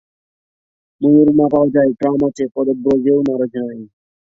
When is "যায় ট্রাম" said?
1.75-2.19